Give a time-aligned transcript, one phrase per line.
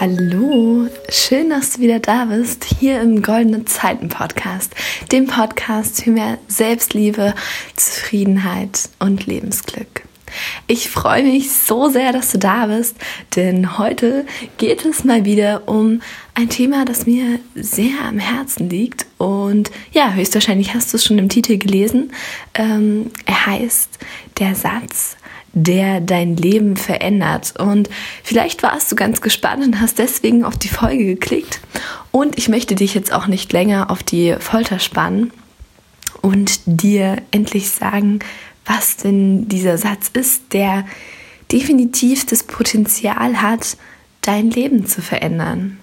[0.00, 4.72] Hallo, schön, dass du wieder da bist, hier im Goldenen Zeiten Podcast,
[5.10, 7.34] dem Podcast für mehr Selbstliebe,
[7.74, 10.07] Zufriedenheit und Lebensglück.
[10.70, 12.94] Ich freue mich so sehr, dass du da bist,
[13.36, 14.26] denn heute
[14.58, 16.02] geht es mal wieder um
[16.34, 19.06] ein Thema, das mir sehr am Herzen liegt.
[19.16, 22.12] Und ja, höchstwahrscheinlich hast du es schon im Titel gelesen.
[22.52, 23.98] Ähm, er heißt
[24.40, 25.16] Der Satz,
[25.54, 27.54] der dein Leben verändert.
[27.58, 27.88] Und
[28.22, 31.60] vielleicht warst du ganz gespannt und hast deswegen auf die Folge geklickt.
[32.10, 35.32] Und ich möchte dich jetzt auch nicht länger auf die Folter spannen
[36.20, 38.18] und dir endlich sagen,
[38.68, 40.84] was denn dieser Satz ist, der
[41.50, 43.76] definitiv das Potenzial hat,
[44.20, 45.78] dein Leben zu verändern.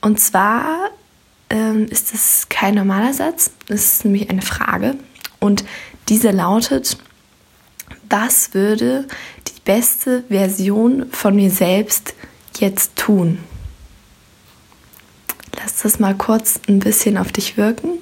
[0.00, 0.90] Und zwar
[1.50, 4.96] ähm, ist es kein normaler Satz, es ist nämlich eine Frage.
[5.38, 5.64] Und
[6.08, 6.96] diese lautet,
[8.08, 9.06] was würde
[9.48, 12.14] die beste Version von mir selbst
[12.58, 13.38] jetzt tun?
[15.56, 17.98] Lass das mal kurz ein bisschen auf dich wirken.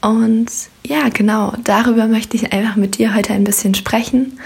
[0.00, 0.50] Und
[0.84, 4.38] ja, genau, darüber möchte ich einfach mit dir heute ein bisschen sprechen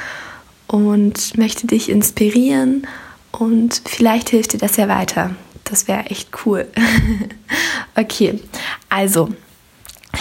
[0.67, 2.87] und möchte dich inspirieren
[3.31, 5.35] und vielleicht hilft dir das ja weiter.
[5.65, 6.67] Das wäre echt cool.
[7.97, 8.41] okay,
[8.89, 9.31] also,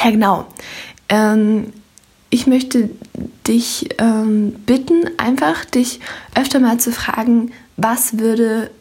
[0.03, 0.45] ja genau.
[1.09, 1.73] Ähm,
[2.29, 2.89] ich möchte
[3.47, 5.99] dich ähm, bitten, einfach dich
[6.35, 8.71] öfter mal zu fragen, was würde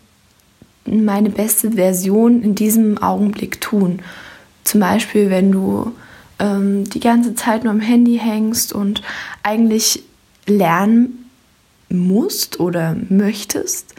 [0.84, 4.00] meine beste Version in diesem Augenblick tun.
[4.64, 5.92] Zum Beispiel, wenn du
[6.38, 9.02] ähm, die ganze Zeit nur am Handy hängst und
[9.42, 10.02] eigentlich
[10.47, 11.30] lernen
[11.89, 13.94] musst oder möchtest.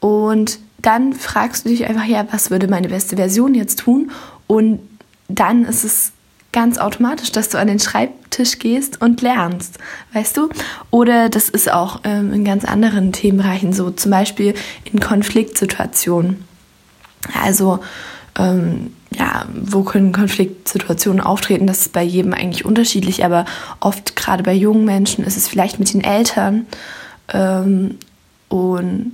[0.00, 4.10] Und dann fragst du dich einfach, ja, was würde meine beste Version jetzt tun?
[4.46, 4.80] Und
[5.28, 6.12] dann ist es
[6.52, 9.78] ganz automatisch, dass du an den Schreibtisch gehst und lernst,
[10.14, 10.48] weißt du?
[10.90, 16.44] Oder das ist auch ähm, in ganz anderen Themenbereichen so, zum Beispiel in Konfliktsituationen.
[17.42, 17.80] Also,
[18.38, 21.66] ähm, ja, wo können Konfliktsituationen auftreten?
[21.66, 23.44] Das ist bei jedem eigentlich unterschiedlich, aber
[23.80, 26.66] oft gerade bei jungen Menschen ist es vielleicht mit den Eltern.
[27.32, 27.98] Ähm,
[28.48, 29.12] und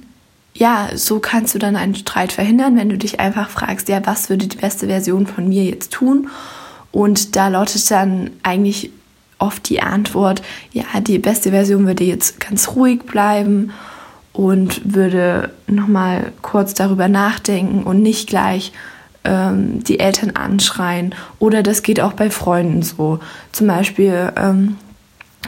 [0.54, 4.28] ja, so kannst du dann einen Streit verhindern, wenn du dich einfach fragst, ja, was
[4.28, 6.28] würde die beste Version von mir jetzt tun?
[6.90, 8.90] Und da lautet dann eigentlich
[9.38, 10.42] oft die Antwort,
[10.72, 13.72] ja, die beste Version würde jetzt ganz ruhig bleiben
[14.32, 18.72] und würde nochmal kurz darüber nachdenken und nicht gleich
[19.24, 21.14] ähm, die Eltern anschreien.
[21.38, 23.20] Oder das geht auch bei Freunden so.
[23.52, 24.76] Zum Beispiel, ähm,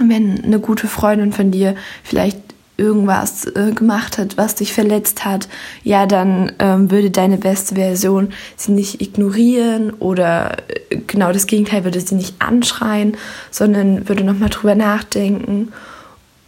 [0.00, 2.38] wenn eine gute Freundin von dir vielleicht
[2.76, 5.48] irgendwas äh, gemacht hat, was dich verletzt hat,
[5.84, 10.56] ja, dann ähm, würde deine beste Version sie nicht ignorieren oder
[10.90, 13.16] äh, genau das Gegenteil würde sie nicht anschreien,
[13.52, 15.72] sondern würde nochmal drüber nachdenken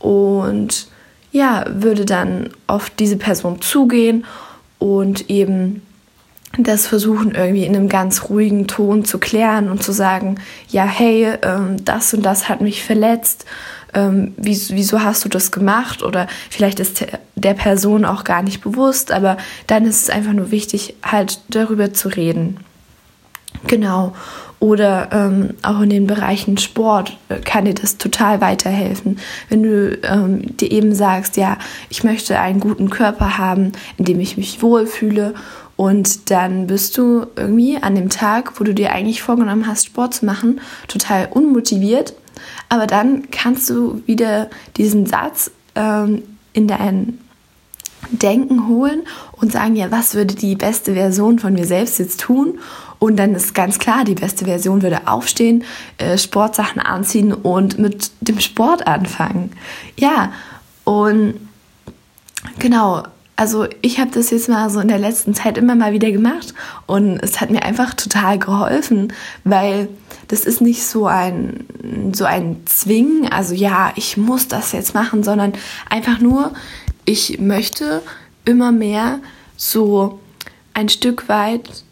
[0.00, 0.88] und
[1.30, 4.24] ja, würde dann auf diese Person zugehen
[4.78, 5.82] und eben
[6.58, 10.36] das versuchen irgendwie in einem ganz ruhigen Ton zu klären und zu sagen,
[10.68, 13.46] ja, hey, ähm, das und das hat mich verletzt
[13.96, 16.02] ähm, wieso hast du das gemacht?
[16.02, 20.50] Oder vielleicht ist der Person auch gar nicht bewusst, aber dann ist es einfach nur
[20.50, 22.58] wichtig, halt darüber zu reden.
[23.66, 24.14] Genau.
[24.58, 29.18] Oder ähm, auch in den Bereichen Sport äh, kann dir das total weiterhelfen.
[29.48, 31.58] Wenn du ähm, dir eben sagst, ja,
[31.90, 35.34] ich möchte einen guten Körper haben, in dem ich mich wohlfühle.
[35.76, 40.14] Und dann bist du irgendwie an dem Tag, wo du dir eigentlich vorgenommen hast, Sport
[40.14, 42.14] zu machen, total unmotiviert
[42.68, 46.22] aber dann kannst du wieder diesen Satz ähm,
[46.52, 47.18] in dein
[48.10, 49.02] Denken holen
[49.32, 52.58] und sagen, ja, was würde die beste Version von mir selbst jetzt tun?
[52.98, 55.64] Und dann ist ganz klar, die beste Version würde aufstehen,
[55.98, 59.52] äh, Sportsachen anziehen und mit dem Sport anfangen.
[59.96, 60.32] Ja,
[60.84, 61.34] und
[62.58, 63.02] genau,
[63.36, 66.54] also ich habe das jetzt mal so in der letzten Zeit immer mal wieder gemacht
[66.86, 69.12] und es hat mir einfach total geholfen,
[69.44, 69.88] weil
[70.28, 71.66] das ist nicht so ein
[72.12, 75.52] so ein Zwingen, also ja, ich muss das jetzt machen, sondern
[75.90, 76.52] einfach nur,
[77.04, 78.02] ich möchte
[78.46, 79.20] immer mehr
[79.56, 80.18] so
[80.72, 81.84] ein Stück weit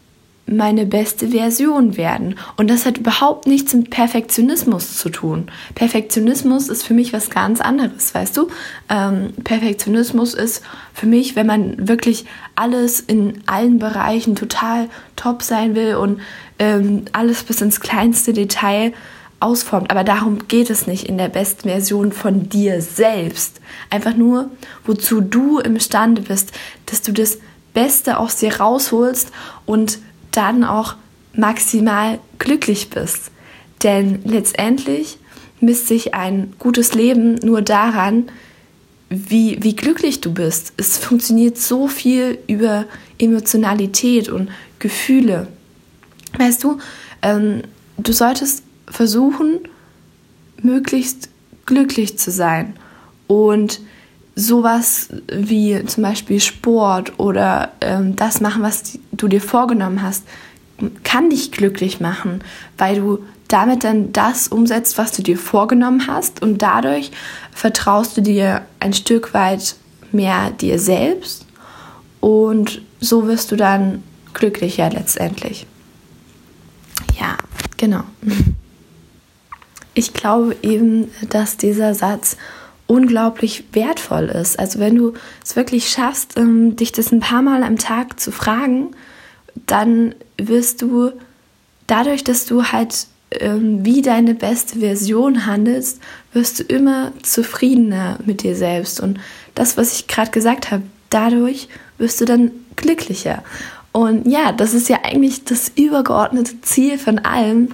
[0.47, 2.35] meine beste Version werden.
[2.55, 5.47] Und das hat überhaupt nichts mit Perfektionismus zu tun.
[5.73, 8.49] Perfektionismus ist für mich was ganz anderes, weißt du?
[8.89, 10.61] Ähm, Perfektionismus ist
[10.93, 16.21] für mich, wenn man wirklich alles in allen Bereichen total top sein will und
[16.59, 18.93] ähm, alles bis ins kleinste Detail
[19.39, 19.89] ausformt.
[19.89, 23.61] Aber darum geht es nicht in der besten Version von dir selbst.
[23.89, 24.51] Einfach nur,
[24.85, 26.51] wozu du imstande bist,
[26.85, 27.39] dass du das
[27.73, 29.31] Beste aus dir rausholst
[29.65, 29.99] und
[30.35, 30.95] dann auch
[31.33, 33.31] maximal glücklich bist.
[33.83, 35.17] Denn letztendlich
[35.59, 38.25] misst sich ein gutes Leben nur daran,
[39.09, 40.73] wie, wie glücklich du bist.
[40.77, 42.85] Es funktioniert so viel über
[43.17, 44.49] Emotionalität und
[44.79, 45.47] Gefühle.
[46.37, 46.79] Weißt du,
[47.21, 47.61] ähm,
[47.97, 49.59] du solltest versuchen,
[50.61, 51.29] möglichst
[51.65, 52.73] glücklich zu sein.
[53.27, 53.79] Und
[54.35, 60.23] sowas wie zum Beispiel Sport oder ähm, das machen, was du dir vorgenommen hast,
[61.03, 62.43] kann dich glücklich machen,
[62.77, 67.11] weil du damit dann das umsetzt, was du dir vorgenommen hast und dadurch
[67.51, 69.75] vertraust du dir ein Stück weit
[70.11, 71.45] mehr dir selbst
[72.19, 74.03] und so wirst du dann
[74.33, 75.67] glücklicher letztendlich.
[77.19, 77.37] Ja,
[77.77, 78.03] genau.
[79.93, 82.35] Ich glaube eben, dass dieser Satz
[82.87, 84.59] unglaublich wertvoll ist.
[84.59, 88.31] Also wenn du es wirklich schaffst, ähm, dich das ein paar Mal am Tag zu
[88.31, 88.91] fragen,
[89.65, 91.11] dann wirst du
[91.87, 95.99] dadurch, dass du halt ähm, wie deine beste Version handelst,
[96.33, 98.99] wirst du immer zufriedener mit dir selbst.
[98.99, 99.19] Und
[99.55, 103.43] das, was ich gerade gesagt habe, dadurch wirst du dann glücklicher.
[103.91, 107.69] Und ja, das ist ja eigentlich das übergeordnete Ziel von allem.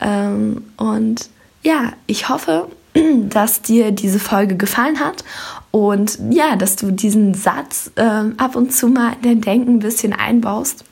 [0.00, 1.28] Ähm, und
[1.62, 2.68] ja, ich hoffe,
[3.28, 5.24] dass dir diese Folge gefallen hat
[5.70, 9.78] und ja, dass du diesen Satz äh, ab und zu mal in dein Denken ein
[9.80, 10.84] bisschen einbaust.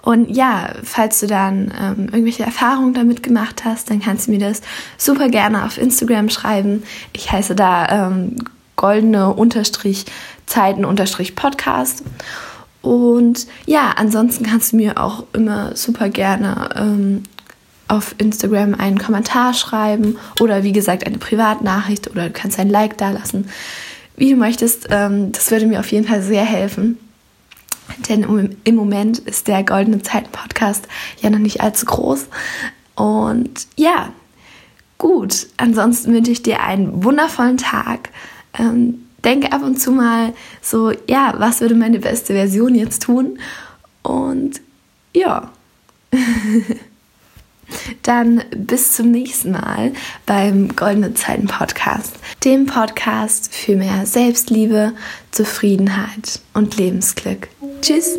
[0.00, 4.40] Und ja, falls du dann ähm, irgendwelche Erfahrungen damit gemacht hast, dann kannst du mir
[4.40, 4.62] das
[4.98, 6.82] super gerne auf Instagram schreiben.
[7.12, 8.36] Ich heiße da ähm,
[8.74, 10.06] goldene Unterstrich
[10.46, 12.02] Zeiten Unterstrich Podcast.
[12.80, 17.22] Und ja, ansonsten kannst du mir auch immer super gerne ähm,
[17.92, 22.96] auf Instagram einen Kommentar schreiben oder wie gesagt eine Privatnachricht oder du kannst ein Like
[22.96, 23.50] da lassen,
[24.16, 24.86] wie du möchtest.
[24.88, 26.96] Ähm, das würde mir auf jeden Fall sehr helfen.
[28.08, 30.88] Denn im Moment ist der Goldene Zeiten Podcast
[31.20, 32.28] ja noch nicht allzu groß.
[32.94, 34.08] Und ja,
[34.96, 35.48] gut.
[35.58, 38.08] Ansonsten wünsche ich dir einen wundervollen Tag.
[38.58, 43.38] Ähm, denke ab und zu mal so, ja, was würde meine beste Version jetzt tun?
[44.02, 44.62] Und
[45.14, 45.50] ja.
[48.02, 49.92] Dann bis zum nächsten Mal
[50.26, 52.14] beim Goldene Zeiten Podcast,
[52.44, 54.92] dem Podcast für mehr Selbstliebe,
[55.30, 57.48] Zufriedenheit und Lebensglück.
[57.80, 58.18] Tschüss!